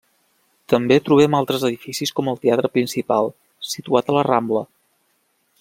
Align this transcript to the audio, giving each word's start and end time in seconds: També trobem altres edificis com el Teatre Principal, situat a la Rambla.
També 0.71 0.97
trobem 1.09 1.35
altres 1.41 1.65
edificis 1.69 2.13
com 2.21 2.33
el 2.33 2.41
Teatre 2.47 2.73
Principal, 2.79 3.31
situat 3.75 4.11
a 4.15 4.21
la 4.21 4.29
Rambla. 4.33 4.69